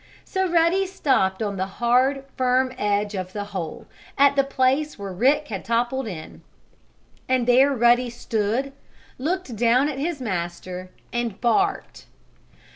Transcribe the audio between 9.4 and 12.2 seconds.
down at his master, and barked.